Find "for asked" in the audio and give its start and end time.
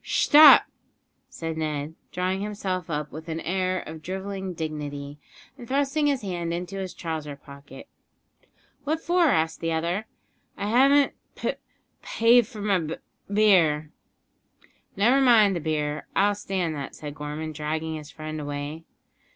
8.99-9.59